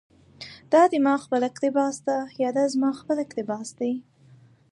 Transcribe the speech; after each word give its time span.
دا 0.73 0.81
دي 0.91 0.99
ما 1.07 1.15
خپل 1.23 1.41
اقتباس 1.49 1.95
ده، 2.07 2.17
يا 2.41 2.49
دا 2.57 2.63
زما 2.73 2.89
خپل 2.99 3.17
اقتباس 3.25 3.67
دى 3.79 3.91